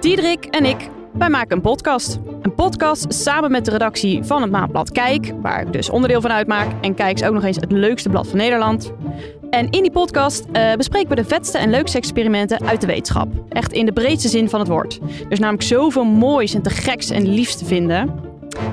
Diederik 0.00 0.44
en 0.44 0.64
ik, 0.64 0.88
wij 1.12 1.28
maken 1.28 1.56
een 1.56 1.62
podcast. 1.62 2.18
Een 2.42 2.54
podcast 2.54 3.14
samen 3.14 3.50
met 3.50 3.64
de 3.64 3.70
redactie 3.70 4.24
van 4.24 4.42
het 4.42 4.50
maandblad 4.50 4.92
Kijk, 4.92 5.32
waar 5.42 5.60
ik 5.60 5.72
dus 5.72 5.90
onderdeel 5.90 6.20
van 6.20 6.32
uitmaak. 6.32 6.68
En 6.80 6.94
Kijk 6.94 7.20
is 7.20 7.26
ook 7.26 7.34
nog 7.34 7.44
eens 7.44 7.56
het 7.56 7.72
leukste 7.72 8.08
blad 8.08 8.28
van 8.28 8.38
Nederland. 8.38 8.92
En 9.50 9.70
in 9.70 9.82
die 9.82 9.90
podcast 9.90 10.44
uh, 10.52 10.74
bespreken 10.74 11.08
we 11.08 11.14
de 11.14 11.24
vetste 11.24 11.58
en 11.58 11.70
leukste 11.70 11.98
experimenten 11.98 12.66
uit 12.66 12.80
de 12.80 12.86
wetenschap. 12.86 13.28
Echt 13.48 13.72
in 13.72 13.86
de 13.86 13.92
breedste 13.92 14.28
zin 14.28 14.48
van 14.48 14.60
het 14.60 14.68
woord. 14.68 14.98
Er 15.02 15.32
is 15.32 15.38
namelijk 15.38 15.64
zoveel 15.64 16.04
moois 16.04 16.54
en 16.54 16.62
te 16.62 16.70
geks 16.70 17.10
en 17.10 17.28
liefs 17.28 17.56
te 17.56 17.64
vinden. 17.64 18.23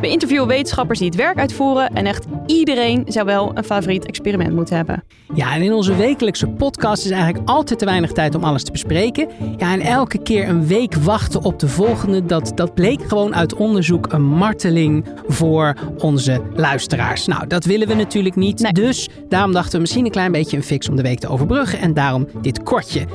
We 0.01 0.07
interviewen 0.07 0.47
wetenschappers 0.47 0.99
die 0.99 1.07
het 1.07 1.17
werk 1.17 1.37
uitvoeren 1.37 1.89
en 1.93 2.05
echt 2.05 2.25
iedereen 2.45 3.03
zou 3.07 3.25
wel 3.25 3.51
een 3.53 3.63
favoriet 3.63 4.05
experiment 4.05 4.53
moeten 4.53 4.75
hebben. 4.75 5.03
Ja, 5.33 5.55
en 5.55 5.61
in 5.61 5.73
onze 5.73 5.95
wekelijkse 5.95 6.47
podcast 6.47 7.05
is 7.05 7.11
eigenlijk 7.11 7.49
altijd 7.49 7.79
te 7.79 7.85
weinig 7.85 8.11
tijd 8.11 8.35
om 8.35 8.43
alles 8.43 8.63
te 8.63 8.71
bespreken. 8.71 9.27
Ja, 9.57 9.73
en 9.73 9.79
elke 9.79 10.17
keer 10.17 10.49
een 10.49 10.67
week 10.67 10.93
wachten 10.95 11.43
op 11.43 11.59
de 11.59 11.67
volgende, 11.67 12.25
dat, 12.25 12.51
dat 12.55 12.73
bleek 12.73 13.01
gewoon 13.07 13.35
uit 13.35 13.53
onderzoek 13.53 14.13
een 14.13 14.25
marteling 14.25 15.05
voor 15.27 15.75
onze 15.97 16.41
luisteraars. 16.53 17.27
Nou, 17.27 17.47
dat 17.47 17.65
willen 17.65 17.87
we 17.87 17.93
natuurlijk 17.93 18.35
niet. 18.35 18.75
Dus 18.75 19.09
daarom 19.29 19.51
dachten 19.51 19.73
we 19.73 19.79
misschien 19.79 20.05
een 20.05 20.11
klein 20.11 20.31
beetje 20.31 20.57
een 20.57 20.63
fix 20.63 20.89
om 20.89 20.95
de 20.95 21.01
week 21.01 21.19
te 21.19 21.27
overbruggen 21.27 21.79
en 21.79 21.93
daarom 21.93 22.27
dit 22.41 22.63
kortje. 22.63 23.05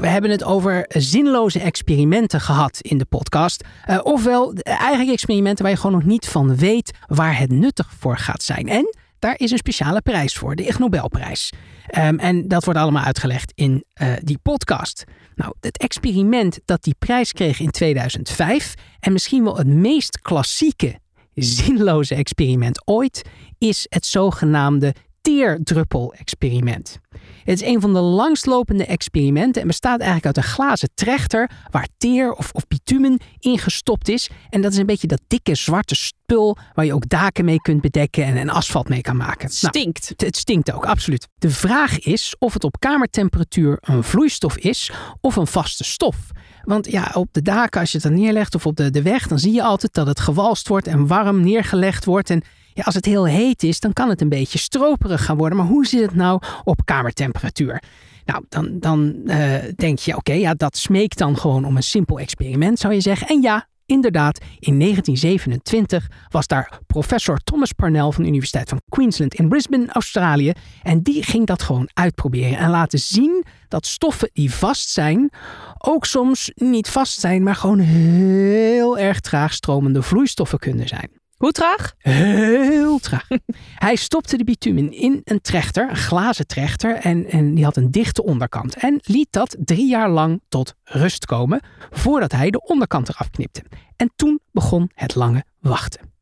We 0.00 0.06
hebben 0.06 0.30
het 0.30 0.44
over 0.44 0.84
zinloze 0.88 1.60
experimenten 1.60 2.40
gehad 2.40 2.80
in 2.80 2.98
de 2.98 3.04
podcast. 3.04 3.64
Uh, 3.88 3.98
ofwel, 4.02 4.52
eigenlijk 4.52 5.10
experimenten 5.10 5.64
waar 5.64 5.72
je 5.72 5.80
gewoon 5.80 5.96
nog 5.96 6.06
niet 6.06 6.28
van 6.28 6.56
weet 6.56 6.92
waar 7.06 7.38
het 7.38 7.50
nuttig 7.50 7.92
voor 7.98 8.16
gaat 8.16 8.42
zijn. 8.42 8.68
En 8.68 8.94
daar 9.18 9.34
is 9.38 9.50
een 9.50 9.58
speciale 9.58 10.00
prijs 10.00 10.34
voor, 10.34 10.56
de 10.56 10.66
Ig 10.66 10.78
Nobelprijs. 10.78 11.52
Um, 11.98 12.18
en 12.18 12.48
dat 12.48 12.64
wordt 12.64 12.80
allemaal 12.80 13.04
uitgelegd 13.04 13.52
in 13.54 13.84
uh, 14.02 14.12
die 14.22 14.38
podcast. 14.42 15.04
Nou, 15.34 15.54
het 15.60 15.78
experiment 15.78 16.58
dat 16.64 16.82
die 16.82 16.94
prijs 16.98 17.32
kreeg 17.32 17.60
in 17.60 17.70
2005 17.70 18.74
en 19.00 19.12
misschien 19.12 19.44
wel 19.44 19.56
het 19.56 19.66
meest 19.66 20.20
klassieke 20.20 20.98
zinloze 21.34 22.14
experiment 22.14 22.82
ooit 22.84 23.22
is 23.58 23.86
het 23.88 24.06
zogenaamde 24.06 24.94
teerdruppel-experiment. 25.20 26.98
Het 27.44 27.62
is 27.62 27.68
een 27.68 27.80
van 27.80 27.92
de 27.92 28.00
langstlopende 28.00 28.86
experimenten 28.86 29.62
en 29.62 29.68
bestaat 29.68 30.00
eigenlijk 30.00 30.26
uit 30.26 30.36
een 30.36 30.52
glazen 30.52 30.90
trechter 30.94 31.50
waar 31.70 31.88
teer 31.98 32.32
of, 32.32 32.50
of 32.52 32.66
bitumen 32.66 33.20
ingestopt 33.38 34.08
is. 34.08 34.30
En 34.50 34.60
dat 34.60 34.72
is 34.72 34.78
een 34.78 34.86
beetje 34.86 35.06
dat 35.06 35.20
dikke 35.26 35.54
zwarte 35.54 35.94
spul 35.94 36.56
waar 36.74 36.84
je 36.84 36.94
ook 36.94 37.08
daken 37.08 37.44
mee 37.44 37.60
kunt 37.60 37.80
bedekken 37.80 38.24
en, 38.24 38.36
en 38.36 38.48
asfalt 38.48 38.88
mee 38.88 39.00
kan 39.00 39.16
maken. 39.16 39.48
Het 39.48 39.62
nou, 39.62 39.78
stinkt. 39.78 40.08
het, 40.08 40.20
het 40.20 40.36
stinkt 40.36 40.72
ook, 40.72 40.86
absoluut. 40.86 41.28
De 41.38 41.50
vraag 41.50 41.98
is 41.98 42.34
of 42.38 42.52
het 42.52 42.64
op 42.64 42.78
kamertemperatuur 42.78 43.78
een 43.80 44.04
vloeistof 44.04 44.56
is 44.56 44.92
of 45.20 45.36
een 45.36 45.46
vaste 45.46 45.84
stof. 45.84 46.16
Want 46.62 46.90
ja, 46.90 47.10
op 47.14 47.28
de 47.32 47.42
daken, 47.42 47.80
als 47.80 47.92
je 47.92 47.98
het 47.98 48.06
dan 48.06 48.20
neerlegt 48.20 48.54
of 48.54 48.66
op 48.66 48.76
de, 48.76 48.90
de 48.90 49.02
weg, 49.02 49.26
dan 49.26 49.38
zie 49.38 49.52
je 49.52 49.62
altijd 49.62 49.94
dat 49.94 50.06
het 50.06 50.20
gewalst 50.20 50.68
wordt 50.68 50.86
en 50.86 51.06
warm 51.06 51.40
neergelegd 51.40 52.04
wordt. 52.04 52.30
En 52.30 52.42
ja, 52.74 52.82
als 52.82 52.94
het 52.94 53.04
heel 53.04 53.26
heet 53.26 53.62
is, 53.62 53.80
dan 53.80 53.92
kan 53.92 54.08
het 54.08 54.20
een 54.20 54.28
beetje 54.28 54.58
stroperig 54.58 55.24
gaan 55.24 55.36
worden. 55.36 55.58
Maar 55.58 55.66
hoe 55.66 55.86
zit 55.86 56.00
het 56.00 56.14
nou 56.14 56.42
op 56.64 56.84
kamertemperatuur? 56.84 57.82
Nou, 58.24 58.44
dan, 58.48 58.78
dan 58.78 59.14
uh, 59.24 59.54
denk 59.76 59.98
je, 59.98 60.16
oké, 60.16 60.32
ja, 60.32 60.54
dat 60.54 60.76
smeekt 60.76 61.18
dan 61.18 61.36
gewoon 61.38 61.64
om 61.64 61.76
een 61.76 61.82
simpel 61.82 62.18
experiment, 62.18 62.78
zou 62.78 62.94
je 62.94 63.00
zeggen. 63.00 63.26
En 63.26 63.42
ja, 63.42 63.66
inderdaad, 63.86 64.38
in 64.58 64.78
1927 64.78 66.08
was 66.28 66.46
daar 66.46 66.78
professor 66.86 67.38
Thomas 67.44 67.72
Parnell 67.72 68.10
van 68.10 68.22
de 68.22 68.28
Universiteit 68.28 68.68
van 68.68 68.80
Queensland 68.88 69.34
in 69.34 69.48
Brisbane, 69.48 69.92
Australië. 69.92 70.52
En 70.82 71.02
die 71.02 71.22
ging 71.22 71.46
dat 71.46 71.62
gewoon 71.62 71.88
uitproberen 71.94 72.58
en 72.58 72.70
laten 72.70 72.98
zien 72.98 73.44
dat 73.68 73.86
stoffen 73.86 74.30
die 74.32 74.54
vast 74.54 74.88
zijn, 74.88 75.30
ook 75.78 76.04
soms 76.06 76.50
niet 76.54 76.88
vast 76.88 77.20
zijn, 77.20 77.42
maar 77.42 77.54
gewoon 77.54 77.78
heel 77.78 78.98
erg 78.98 79.20
traag 79.20 79.52
stromende 79.52 80.02
vloeistoffen 80.02 80.58
kunnen 80.58 80.88
zijn. 80.88 81.10
Hoe 81.40 81.52
traag? 81.52 81.94
Heel 81.98 82.98
traag. 82.98 83.28
Hij 83.86 83.96
stopte 83.96 84.36
de 84.36 84.44
bitumen 84.44 84.92
in 84.92 85.20
een 85.24 85.40
trechter, 85.40 85.90
een 85.90 85.96
glazen 85.96 86.46
trechter, 86.46 86.96
en, 86.96 87.30
en 87.30 87.54
die 87.54 87.64
had 87.64 87.76
een 87.76 87.90
dichte 87.90 88.24
onderkant. 88.24 88.76
En 88.76 89.00
liet 89.02 89.28
dat 89.30 89.56
drie 89.58 89.88
jaar 89.88 90.10
lang 90.10 90.40
tot 90.48 90.74
rust 90.84 91.26
komen, 91.26 91.60
voordat 91.90 92.32
hij 92.32 92.50
de 92.50 92.62
onderkant 92.62 93.08
eraf 93.08 93.30
knipte. 93.30 93.62
En 93.96 94.12
toen 94.16 94.40
begon 94.52 94.90
het 94.94 95.14
lange 95.14 95.44
wachten. 95.60 96.12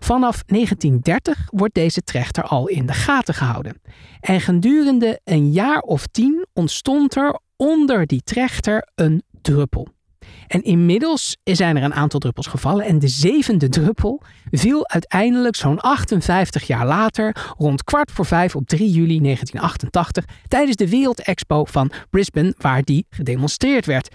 Vanaf 0.00 0.42
1930 0.46 1.46
wordt 1.50 1.74
deze 1.74 2.02
trechter 2.02 2.44
al 2.44 2.68
in 2.68 2.86
de 2.86 2.92
gaten 2.92 3.34
gehouden. 3.34 3.80
En 4.20 4.40
gedurende 4.40 5.20
een 5.24 5.50
jaar 5.52 5.80
of 5.80 6.06
tien 6.06 6.46
ontstond 6.52 7.16
er 7.16 7.40
onder 7.56 8.06
die 8.06 8.22
trechter 8.24 8.88
een 8.94 9.22
druppel. 9.42 9.88
En 10.46 10.62
inmiddels 10.62 11.36
zijn 11.44 11.76
er 11.76 11.82
een 11.82 11.94
aantal 11.94 12.20
druppels 12.20 12.46
gevallen. 12.46 12.84
En 12.84 12.98
de 12.98 13.08
zevende 13.08 13.68
druppel 13.68 14.22
viel 14.50 14.88
uiteindelijk 14.88 15.56
zo'n 15.56 15.80
58 15.80 16.66
jaar 16.66 16.86
later, 16.86 17.36
rond 17.56 17.84
kwart 17.84 18.10
voor 18.10 18.26
vijf 18.26 18.56
op 18.56 18.66
3 18.66 18.90
juli 18.90 19.20
1988, 19.20 20.24
tijdens 20.48 20.76
de 20.76 20.88
Wereldexpo 20.88 21.64
van 21.64 21.90
Brisbane, 22.10 22.54
waar 22.58 22.82
die 22.82 23.06
gedemonstreerd 23.10 23.86
werd. 23.86 24.08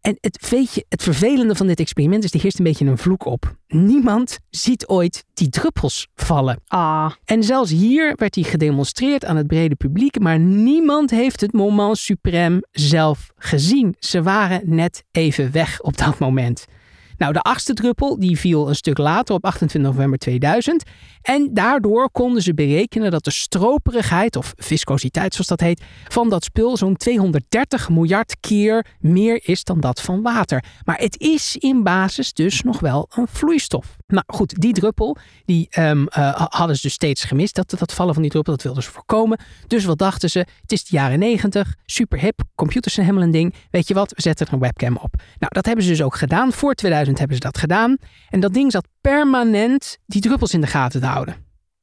En 0.00 0.16
het, 0.20 0.48
je, 0.74 0.84
het 0.88 1.02
vervelende 1.02 1.54
van 1.54 1.66
dit 1.66 1.80
experiment 1.80 2.24
is, 2.24 2.32
er 2.32 2.40
heerst 2.40 2.58
een 2.58 2.64
beetje 2.64 2.86
een 2.86 2.98
vloek 2.98 3.24
op. 3.24 3.56
Niemand 3.68 4.38
ziet 4.50 4.86
ooit 4.86 5.24
die 5.34 5.48
druppels 5.48 6.08
vallen. 6.14 6.60
Ah. 6.66 7.12
En 7.24 7.42
zelfs 7.42 7.70
hier 7.70 8.12
werd 8.16 8.34
hij 8.34 8.44
gedemonstreerd 8.44 9.24
aan 9.24 9.36
het 9.36 9.46
brede 9.46 9.74
publiek, 9.74 10.18
maar 10.20 10.38
niemand 10.38 11.10
heeft 11.10 11.40
het 11.40 11.52
moment 11.52 11.96
suprême 11.96 12.58
zelf 12.70 13.30
gezien. 13.36 13.94
Ze 13.98 14.22
waren 14.22 14.60
net 14.64 15.04
even 15.10 15.52
weg 15.52 15.80
op 15.80 15.96
dat 15.96 16.18
moment. 16.18 16.66
Nou, 17.18 17.32
de 17.32 17.40
achtste 17.40 17.74
druppel 17.74 18.18
die 18.18 18.38
viel 18.38 18.68
een 18.68 18.74
stuk 18.74 18.98
later 18.98 19.34
op 19.34 19.44
28 19.44 19.90
november 19.90 20.18
2000. 20.18 20.82
En 21.22 21.54
daardoor 21.54 22.10
konden 22.10 22.42
ze 22.42 22.54
berekenen 22.54 23.10
dat 23.10 23.24
de 23.24 23.30
stroperigheid, 23.30 24.36
of 24.36 24.52
viscositeit 24.56 25.32
zoals 25.32 25.48
dat 25.48 25.60
heet, 25.60 25.82
van 26.08 26.28
dat 26.28 26.44
spul 26.44 26.76
zo'n 26.76 26.96
230 26.96 27.88
miljard 27.88 28.36
keer 28.40 28.86
meer 29.00 29.40
is 29.42 29.64
dan 29.64 29.80
dat 29.80 30.00
van 30.00 30.22
water. 30.22 30.64
Maar 30.84 30.98
het 30.98 31.20
is 31.20 31.56
in 31.56 31.82
basis 31.82 32.32
dus 32.32 32.62
nog 32.62 32.80
wel 32.80 33.08
een 33.14 33.28
vloeistof. 33.28 33.97
Nou 34.12 34.24
goed, 34.26 34.60
die 34.60 34.72
druppel, 34.72 35.16
die 35.44 35.68
um, 35.78 36.00
uh, 36.00 36.46
hadden 36.48 36.76
ze 36.76 36.82
dus 36.82 36.92
steeds 36.92 37.24
gemist. 37.24 37.54
Dat, 37.54 37.74
dat 37.78 37.92
vallen 37.92 38.14
van 38.14 38.22
die 38.22 38.30
druppel, 38.30 38.52
dat 38.52 38.62
wilden 38.62 38.82
ze 38.82 38.90
voorkomen. 38.90 39.38
Dus 39.66 39.84
wat 39.84 39.98
dachten 39.98 40.30
ze? 40.30 40.38
Het 40.38 40.72
is 40.72 40.84
de 40.84 40.96
jaren 40.96 41.18
90, 41.18 41.74
super 41.84 42.18
hip, 42.18 42.40
computers 42.54 42.94
zijn 42.94 43.06
helemaal 43.06 43.26
een 43.26 43.34
ding. 43.34 43.54
Weet 43.70 43.88
je 43.88 43.94
wat, 43.94 44.12
we 44.14 44.22
zetten 44.22 44.46
er 44.46 44.52
een 44.52 44.58
webcam 44.58 44.96
op. 44.96 45.14
Nou, 45.38 45.54
dat 45.54 45.66
hebben 45.66 45.84
ze 45.84 45.90
dus 45.90 46.02
ook 46.02 46.16
gedaan. 46.16 46.52
Voor 46.52 46.74
2000 46.74 47.18
hebben 47.18 47.36
ze 47.36 47.42
dat 47.42 47.58
gedaan. 47.58 47.96
En 48.28 48.40
dat 48.40 48.54
ding 48.54 48.72
zat 48.72 48.88
permanent 49.00 49.98
die 50.06 50.20
druppels 50.20 50.54
in 50.54 50.60
de 50.60 50.66
gaten 50.66 51.00
te 51.00 51.06
houden. 51.06 51.36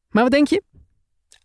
Maar 0.09 0.23
wat 0.23 0.31
denk 0.31 0.47
je? 0.47 0.63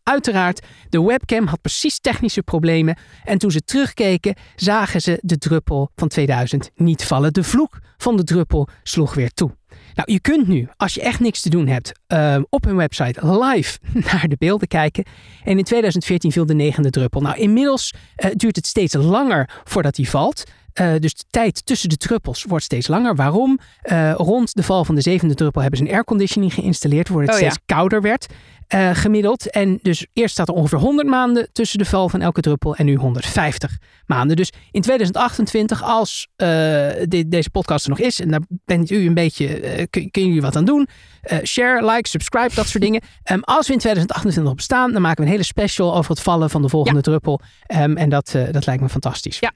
Uiteraard, 0.02 0.66
de 0.88 1.02
webcam 1.02 1.46
had 1.46 1.60
precies 1.60 2.00
technische 2.00 2.42
problemen 2.42 2.98
en 3.24 3.38
toen 3.38 3.50
ze 3.50 3.60
terugkeken 3.60 4.34
zagen 4.56 5.00
ze 5.00 5.18
de 5.22 5.38
druppel 5.38 5.90
van 5.94 6.08
2000 6.08 6.70
niet 6.74 7.04
vallen. 7.04 7.32
De 7.32 7.44
vloek 7.44 7.78
van 7.96 8.16
de 8.16 8.24
druppel 8.24 8.68
sloeg 8.82 9.14
weer 9.14 9.30
toe. 9.30 9.58
Nou, 9.94 10.12
je 10.12 10.20
kunt 10.20 10.48
nu, 10.48 10.68
als 10.76 10.94
je 10.94 11.00
echt 11.00 11.20
niks 11.20 11.40
te 11.40 11.48
doen 11.48 11.66
hebt, 11.66 11.92
uh, 12.08 12.36
op 12.48 12.64
hun 12.64 12.76
website 12.76 13.38
live 13.38 13.78
naar 14.12 14.28
de 14.28 14.36
beelden 14.38 14.68
kijken. 14.68 15.04
En 15.44 15.58
in 15.58 15.64
2014 15.64 16.32
viel 16.32 16.46
de 16.46 16.54
negende 16.54 16.90
druppel. 16.90 17.20
Nou, 17.20 17.36
inmiddels 17.36 17.94
uh, 18.16 18.30
duurt 18.34 18.56
het 18.56 18.66
steeds 18.66 18.94
langer 18.94 19.50
voordat 19.64 19.94
die 19.94 20.08
valt. 20.08 20.44
Uh, 20.80 20.92
dus 20.98 21.14
de 21.14 21.24
tijd 21.30 21.66
tussen 21.66 21.88
de 21.88 21.96
druppels 21.96 22.44
wordt 22.44 22.64
steeds 22.64 22.88
langer. 22.88 23.14
Waarom? 23.14 23.58
Uh, 23.84 24.12
rond 24.14 24.54
de 24.54 24.62
val 24.62 24.84
van 24.84 24.94
de 24.94 25.00
zevende 25.00 25.34
druppel 25.34 25.60
hebben 25.60 25.78
ze 25.78 25.86
een 25.86 25.92
airconditioning 25.92 26.54
geïnstalleerd, 26.54 27.08
waardoor 27.08 27.26
het 27.26 27.34
oh, 27.34 27.36
steeds 27.36 27.60
ja. 27.66 27.74
kouder 27.74 28.02
werd. 28.02 28.26
Uh, 28.74 28.90
gemiddeld. 28.92 29.50
En 29.50 29.78
dus 29.82 30.06
eerst 30.12 30.32
staat 30.32 30.48
er 30.48 30.54
ongeveer 30.54 30.78
100 30.78 31.08
maanden 31.08 31.48
tussen 31.52 31.78
de 31.78 31.84
val 31.84 32.08
van 32.08 32.20
elke 32.20 32.40
druppel 32.40 32.76
en 32.76 32.84
nu 32.84 32.94
150 32.94 33.78
maanden. 34.06 34.36
Dus 34.36 34.52
in 34.70 34.80
2028, 34.80 35.82
als 35.82 36.28
de, 36.36 37.24
deze 37.26 37.50
podcast 37.50 37.84
er 37.84 37.90
nog 37.90 37.98
is, 37.98 38.20
en 38.20 38.28
daar 38.28 38.40
bent 38.64 38.90
u 38.90 39.06
een 39.06 39.14
beetje, 39.14 39.46
kun, 39.90 40.10
kunnen 40.10 40.30
jullie 40.30 40.40
wat 40.40 40.56
aan 40.56 40.64
doen. 40.64 40.88
share, 41.42 41.90
like, 41.90 42.08
subscribe, 42.08 42.54
dat 42.54 42.66
soort 42.66 42.82
dingen. 42.82 43.02
Um, 43.32 43.42
als 43.42 43.66
we 43.66 43.72
in 43.72 43.78
2028 43.78 44.54
bestaan, 44.54 44.92
dan 44.92 45.02
maken 45.02 45.18
we 45.18 45.24
een 45.24 45.32
hele 45.32 45.44
special 45.44 45.96
over 45.96 46.10
het 46.10 46.20
vallen 46.20 46.50
van 46.50 46.62
de 46.62 46.68
volgende 46.68 46.96
ja. 46.96 47.02
druppel. 47.02 47.40
Um, 47.76 47.96
en 47.96 48.08
dat, 48.08 48.36
dat 48.50 48.66
lijkt 48.66 48.82
me 48.82 48.88
fantastisch. 48.88 49.38
Ja, 49.38 49.52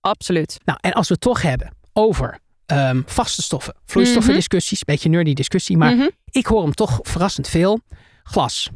Absoluut. 0.00 0.58
Nou, 0.64 0.78
en 0.80 0.92
als 0.92 1.08
we 1.08 1.14
het 1.14 1.22
toch 1.22 1.42
hebben 1.42 1.70
over 1.92 2.38
um, 2.66 3.02
vaste 3.06 3.42
stoffen, 3.42 3.74
vloeistoffen 3.84 4.34
discussies, 4.34 4.78
mm 4.78 4.84
-hmm. 4.86 4.94
beetje 4.94 5.08
nerdy 5.08 5.32
discussie, 5.32 5.76
maar 5.76 5.92
mm 5.92 5.98
-hmm. 5.98 6.10
ik 6.30 6.46
hoor 6.46 6.62
hem 6.62 6.74
toch 6.74 6.98
verrassend 7.02 7.48
veel. 7.48 7.80
Glas. 8.30 8.70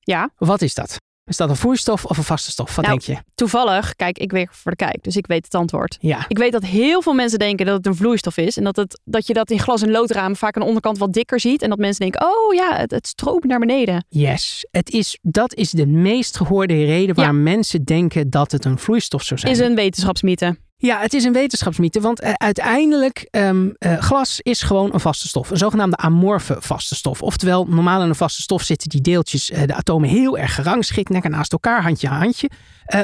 Ja. 0.00 0.30
Wat 0.36 0.62
is 0.62 0.74
dat? 0.74 0.96
Is 1.24 1.36
dat 1.36 1.48
een 1.48 1.56
vloeistof 1.56 2.04
of 2.04 2.16
een 2.16 2.24
vaste 2.24 2.50
stof? 2.50 2.76
Wat 2.76 2.84
Nou, 2.84 2.98
denk 2.98 3.18
je? 3.18 3.24
Toevallig, 3.34 3.96
kijk, 3.96 4.18
ik 4.18 4.30
werk 4.30 4.54
voor 4.54 4.70
de 4.70 4.76
kijk, 4.76 5.02
dus 5.02 5.16
ik 5.16 5.26
weet 5.26 5.44
het 5.44 5.54
antwoord. 5.54 5.96
Ja. 6.00 6.24
Ik 6.28 6.38
weet 6.38 6.52
dat 6.52 6.64
heel 6.64 7.02
veel 7.02 7.12
mensen 7.12 7.38
denken 7.38 7.66
dat 7.66 7.76
het 7.76 7.86
een 7.86 7.94
vloeistof 7.94 8.36
is. 8.36 8.56
En 8.56 8.64
dat, 8.64 8.76
het, 8.76 9.00
dat 9.04 9.26
je 9.26 9.32
dat 9.32 9.50
in 9.50 9.58
glas- 9.58 9.82
en 9.82 9.90
loodramen 9.90 10.36
vaak 10.36 10.54
aan 10.54 10.62
de 10.62 10.68
onderkant 10.68 10.98
wat 10.98 11.12
dikker 11.12 11.40
ziet. 11.40 11.62
En 11.62 11.68
dat 11.68 11.78
mensen 11.78 12.00
denken, 12.00 12.22
oh 12.26 12.54
ja, 12.54 12.76
het, 12.76 12.90
het 12.90 13.06
stroomt 13.06 13.44
naar 13.44 13.58
beneden. 13.58 14.04
Yes. 14.08 14.66
Het 14.70 14.90
is, 14.90 15.18
dat 15.22 15.54
is 15.54 15.70
de 15.70 15.86
meest 15.86 16.36
gehoorde 16.36 16.84
reden 16.84 17.14
waar 17.14 17.34
mensen 17.34 17.84
denken 17.84 18.30
dat 18.30 18.52
het 18.52 18.64
een 18.64 18.78
vloeistof 18.78 19.22
zou 19.22 19.40
zijn. 19.40 19.52
Is 19.52 19.58
een 19.58 19.74
wetenschapsmythe. 19.74 20.56
Ja, 20.80 21.00
het 21.00 21.14
is 21.14 21.24
een 21.24 21.32
wetenschapsmythe, 21.32 22.00
want 22.00 22.20
eh, 22.20 22.32
uiteindelijk 22.32 23.28
um, 23.30 23.74
uh, 23.78 23.98
glas 23.98 24.40
is 24.40 24.62
gewoon 24.62 24.94
een 24.94 25.00
vaste 25.00 25.28
stof. 25.28 25.50
Een 25.50 25.56
zogenaamde 25.56 25.96
amorfe 25.96 26.56
vaste 26.60 26.94
stof. 26.94 27.22
Oftewel, 27.22 27.64
normaal 27.64 28.02
in 28.02 28.08
een 28.08 28.14
vaste 28.14 28.42
stof 28.42 28.62
zitten 28.62 28.88
die 28.88 29.00
deeltjes, 29.00 29.50
uh, 29.50 29.62
de 29.62 29.74
atomen 29.74 30.08
heel 30.08 30.38
erg 30.38 30.54
gerangschikt, 30.54 31.08
lekker 31.08 31.30
naast 31.30 31.52
elkaar, 31.52 31.82
handje 31.82 32.08
aan 32.08 32.20
handje. 32.20 32.50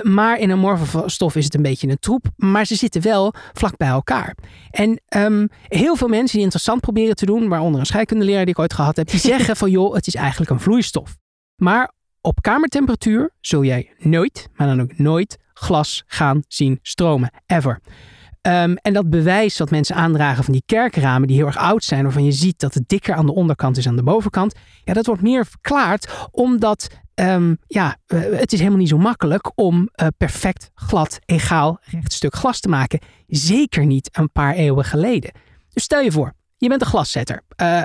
Maar 0.02 0.38
in 0.38 0.50
een 0.50 0.56
amorfe 0.56 1.02
stof 1.06 1.36
is 1.36 1.44
het 1.44 1.54
een 1.54 1.62
beetje 1.62 1.88
een 1.88 1.98
troep, 1.98 2.26
maar 2.36 2.64
ze 2.64 2.74
zitten 2.74 3.02
wel 3.02 3.34
vlak 3.52 3.76
bij 3.76 3.88
elkaar. 3.88 4.36
En 4.70 5.00
um, 5.16 5.48
heel 5.68 5.96
veel 5.96 6.08
mensen 6.08 6.34
die 6.34 6.44
interessant 6.44 6.80
proberen 6.80 7.16
te 7.16 7.26
doen, 7.26 7.48
waaronder 7.48 7.80
een 7.80 7.86
scheikundeleraar 7.86 8.44
die 8.44 8.54
ik 8.54 8.58
ooit 8.58 8.74
gehad 8.74 8.96
heb, 8.96 9.10
die 9.10 9.20
zeggen 9.32 9.56
van 9.56 9.70
joh, 9.70 9.94
het 9.94 10.06
is 10.06 10.14
eigenlijk 10.14 10.50
een 10.50 10.60
vloeistof. 10.60 11.16
Maar 11.56 11.92
op 12.20 12.42
kamertemperatuur 12.42 13.30
zul 13.40 13.64
jij 13.64 13.92
nooit, 13.98 14.48
maar 14.54 14.66
dan 14.66 14.80
ook 14.80 14.98
nooit, 14.98 15.38
glas 15.54 16.02
gaan 16.06 16.42
zien 16.48 16.78
stromen. 16.82 17.30
Ever. 17.46 17.80
Um, 18.46 18.76
en 18.76 18.92
dat 18.92 19.10
bewijs 19.10 19.56
dat 19.56 19.70
mensen 19.70 19.96
aandragen 19.96 20.44
van 20.44 20.52
die 20.52 20.62
kerkramen 20.66 21.28
die 21.28 21.36
heel 21.36 21.46
erg 21.46 21.56
oud 21.56 21.84
zijn, 21.84 22.02
waarvan 22.02 22.24
je 22.24 22.32
ziet 22.32 22.58
dat 22.60 22.74
het 22.74 22.88
dikker 22.88 23.14
aan 23.14 23.26
de 23.26 23.34
onderkant 23.34 23.76
is 23.76 23.84
dan 23.84 23.96
de 23.96 24.02
bovenkant, 24.02 24.54
ja, 24.84 24.92
dat 24.92 25.06
wordt 25.06 25.22
meer 25.22 25.46
verklaard 25.46 26.28
omdat 26.30 26.88
um, 27.14 27.58
ja, 27.66 27.96
uh, 28.06 28.20
het 28.20 28.52
is 28.52 28.58
helemaal 28.58 28.78
niet 28.78 28.88
zo 28.88 28.98
makkelijk 28.98 29.52
om 29.54 29.88
uh, 30.02 30.06
perfect, 30.16 30.70
glad, 30.74 31.18
egaal, 31.24 31.78
recht 31.80 32.12
stuk 32.12 32.34
glas 32.34 32.60
te 32.60 32.68
maken. 32.68 33.00
Zeker 33.26 33.86
niet 33.86 34.08
een 34.12 34.32
paar 34.32 34.54
eeuwen 34.54 34.84
geleden. 34.84 35.32
Dus 35.72 35.82
stel 35.82 36.00
je 36.00 36.12
voor, 36.12 36.32
je 36.56 36.68
bent 36.68 36.80
een 36.80 36.86
glaszetter 36.86 37.42
uh, 37.62 37.82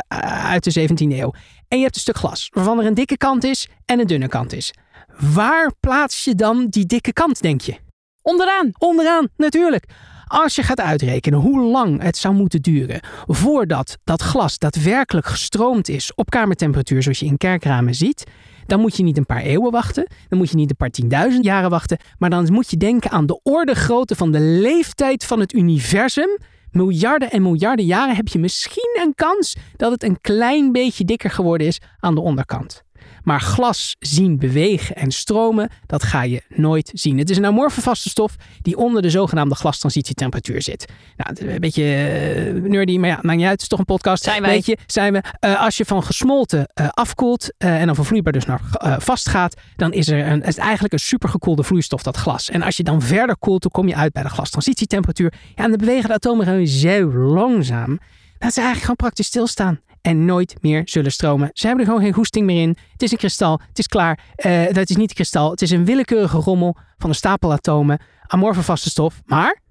uit 0.50 0.63
de 0.63 0.89
17e 0.89 0.95
eeuw 0.98 1.33
en 1.68 1.77
je 1.77 1.83
hebt 1.83 1.95
een 1.95 2.01
stuk 2.01 2.18
glas 2.18 2.50
waarvan 2.54 2.80
er 2.80 2.86
een 2.86 2.94
dikke 2.94 3.18
kant 3.18 3.44
is 3.44 3.68
en 3.86 4.00
een 4.00 4.07
dunne 4.07 4.27
kant 4.27 4.54
is. 4.54 4.74
Waar 5.19 5.71
plaats 5.80 6.24
je 6.24 6.36
dan 6.36 6.68
die 6.69 6.86
dikke 6.86 7.13
kant, 7.13 7.42
denk 7.42 7.62
je? 7.62 7.75
Onderaan. 8.21 8.71
Onderaan, 8.77 9.27
natuurlijk. 9.38 9.86
Als 10.27 10.56
je 10.56 10.63
gaat 10.63 10.80
uitrekenen 10.80 11.39
hoe 11.39 11.62
lang 11.62 12.01
het 12.01 12.18
zou 12.18 12.33
moeten 12.33 12.62
duren 12.62 13.00
voordat 13.27 13.98
dat 14.04 14.21
glas 14.21 14.57
daadwerkelijk 14.57 15.25
gestroomd 15.25 15.89
is 15.89 16.13
op 16.16 16.30
kamertemperatuur, 16.30 17.04
zoals 17.04 17.19
je 17.19 17.25
in 17.25 17.38
kerkramen 17.38 17.95
ziet, 17.95 18.24
dan 18.66 18.80
moet 18.80 18.98
je 18.98 19.04
niet 19.04 19.18
een 19.18 19.25
paar 19.25 19.42
eeuwen 19.42 19.71
wachten, 19.71 20.07
dan 20.27 20.38
moet 20.38 20.50
je 20.50 20.56
niet 20.56 20.69
een 20.69 20.75
paar 20.75 20.89
tienduizend 20.89 21.45
jaren 21.45 21.69
wachten, 21.69 21.98
maar 22.18 22.30
dan 22.30 22.54
moet 22.54 22.69
je 22.69 22.77
denken 22.77 23.12
aan 23.12 23.25
de 23.25 23.39
orde 23.44 23.75
grootte 23.75 24.15
van 24.15 24.31
de 24.31 24.39
leeftijd 24.39 25.25
van 25.25 25.39
het 25.39 25.54
universum. 25.54 26.38
Miljarden 26.72 27.31
en 27.31 27.42
miljarden 27.42 27.86
jaren 27.86 28.15
heb 28.15 28.27
je 28.27 28.39
misschien 28.39 29.00
een 29.04 29.15
kans 29.15 29.56
dat 29.75 29.92
het 29.92 30.04
een 30.04 30.22
klein 30.22 30.72
beetje 30.72 31.06
dikker 31.06 31.31
geworden 31.31 31.68
is 31.68 31.80
aan 32.00 32.15
de 32.15 32.22
onderkant. 32.22 32.83
Maar 33.24 33.42
glas 33.42 33.95
zien 34.00 34.38
bewegen 34.38 34.95
en 34.95 35.12
stromen, 35.12 35.69
dat 35.86 36.04
ga 36.04 36.24
je 36.24 36.42
nooit 36.48 36.92
zien. 36.94 37.18
Het 37.18 37.30
is 37.30 37.38
een 37.38 37.45
amorfe 37.45 37.81
vaste 37.81 38.10
stof 38.10 38.36
die 38.62 38.77
onder 38.77 39.01
de 39.01 39.10
zogenaamde 39.10 39.56
glastransitietemperatuur 39.56 40.62
zit. 40.62 40.86
Nou, 41.18 41.51
een 41.51 41.60
beetje 41.60 41.83
uh, 41.83 42.69
nerdy, 42.69 42.98
maar 42.98 43.10
ja, 43.10 43.19
maakt 43.21 43.38
niet 43.38 43.45
uit. 43.45 43.51
Het 43.51 43.62
is 43.62 43.68
toch 43.68 43.80
een 43.80 43.86
podcast. 43.86 44.24
Zijn 44.24 44.42
wij. 44.42 44.51
Weet 44.51 44.66
je, 44.66 44.77
zijn 44.86 45.13
we. 45.13 45.24
Uh, 45.45 45.62
als 45.62 45.77
je 45.77 45.86
van 45.86 46.04
gesmolten 46.04 46.69
uh, 46.81 46.88
afkoelt 46.89 47.54
en 47.57 47.86
dan 47.86 47.95
van 47.95 48.06
vloeibaar 48.06 48.33
dus 48.33 48.45
naar 48.45 48.62
vast 48.98 49.30
gaat, 49.30 49.56
dan 49.75 49.94
is, 49.94 50.07
er 50.07 50.27
een, 50.27 50.42
is 50.42 50.56
het 50.56 50.57
eigenlijk 50.57 50.94
een 50.94 51.00
supergekoelde 51.00 51.63
vloeistof, 51.63 52.04
dat 52.04 52.18
glas. 52.18 52.50
En 52.50 52.62
als 52.62 52.77
je 52.77 52.83
dan 52.83 53.01
verder 53.01 53.38
koelt, 53.38 53.62
dan 53.62 53.72
kom 53.72 53.88
je 53.88 53.95
uit 53.95 54.13
bij 54.13 54.24
de 54.24 54.30
glastransitietemperatuur. 54.30 55.33
Ja, 55.56 55.63
en 55.63 55.69
dan 55.69 55.80
bewegen 55.80 56.07
de 56.07 56.15
atomen 56.15 56.45
gewoon 56.45 56.68
zo 56.68 57.13
langzaam 57.13 58.00
dat 58.38 58.54
ze 58.54 58.62
eigenlijk 58.62 58.80
gewoon 58.80 58.95
praktisch 58.95 59.25
stilstaan 59.25 59.80
en 60.01 60.25
nooit 60.25 60.56
meer 60.62 60.81
zullen 60.86 61.12
stromen. 61.12 61.50
Ze 61.54 61.68
hebben 61.68 61.86
er 61.86 61.92
gewoon 61.92 62.06
geen 62.06 62.16
goesting 62.16 62.46
meer 62.46 62.62
in. 62.62 62.78
Het 62.92 63.01
is 63.01 63.12
een 63.12 63.18
kristal, 63.18 63.62
het 63.68 63.80
is 63.80 63.88
klaar. 63.88 64.19
Uh, 64.46 64.72
dat 64.72 64.90
is 64.90 64.96
niet 64.96 65.10
een 65.10 65.16
kristal, 65.16 65.51
het 65.51 65.62
is 65.62 65.72
een 65.72 65.86
willekeurige 65.86 66.38
rommel 66.38 66.78
van 66.98 67.10
een 67.10 67.16
stapel 67.16 67.51
atomen. 67.51 68.01
Amorfe 68.28 68.63
vaste 68.63 68.90
stof, 68.90 69.22
maar, 69.25 69.62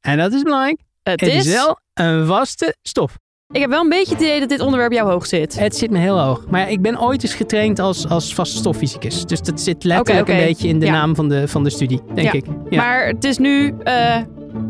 en 0.00 0.18
dat 0.18 0.32
is 0.32 0.42
belangrijk, 0.42 0.80
het, 1.02 1.20
het 1.20 1.30
is... 1.30 1.46
is 1.46 1.52
wel 1.52 1.80
een 1.94 2.26
vaste 2.26 2.76
stof. 2.82 3.16
Ik 3.52 3.60
heb 3.60 3.70
wel 3.70 3.80
een 3.80 3.88
beetje 3.88 4.14
het 4.14 4.22
idee 4.22 4.40
dat 4.40 4.48
dit 4.48 4.60
onderwerp 4.60 4.92
jou 4.92 5.10
hoog 5.10 5.26
zit. 5.26 5.58
Het 5.58 5.76
zit 5.76 5.90
me 5.90 5.98
heel 5.98 6.20
hoog. 6.20 6.44
Maar 6.50 6.70
ik 6.70 6.82
ben 6.82 7.00
ooit 7.00 7.22
eens 7.22 7.34
getraind 7.34 7.78
als, 7.78 8.08
als 8.08 8.34
vaste 8.34 8.56
stoffysicus. 8.56 9.24
Dus 9.24 9.40
dat 9.40 9.60
zit 9.60 9.84
letterlijk 9.84 10.20
okay, 10.28 10.34
okay. 10.34 10.40
een 10.40 10.52
beetje 10.52 10.68
in 10.68 10.78
de 10.78 10.86
ja. 10.86 10.92
naam 10.92 11.14
van 11.14 11.28
de, 11.28 11.48
van 11.48 11.64
de 11.64 11.70
studie, 11.70 12.00
denk 12.14 12.32
ja. 12.32 12.38
ik. 12.38 12.44
Ja. 12.70 12.76
Maar 12.76 13.06
het 13.06 13.24
is 13.24 13.38
nu 13.38 13.74
uh, 13.84 14.16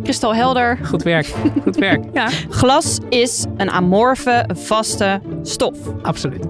kristalhelder. 0.02 0.78
Goed 0.82 1.02
werk. 1.02 1.26
Goed 1.64 1.76
werk. 1.76 2.04
Ja. 2.12 2.28
Glas 2.48 2.98
is 3.08 3.44
een 3.56 3.70
amorfe, 3.70 4.48
vaste 4.54 5.20
stof. 5.42 5.76
Absoluut. 6.02 6.46